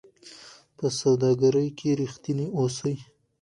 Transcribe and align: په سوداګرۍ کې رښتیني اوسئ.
په 0.77 0.85
سوداګرۍ 0.99 1.69
کې 1.79 1.89
رښتیني 1.99 2.47
اوسئ. 2.57 2.95